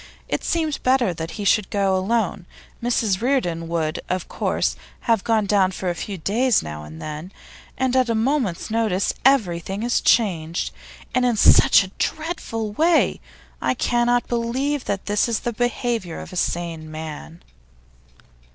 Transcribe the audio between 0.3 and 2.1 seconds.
seemed better that he should go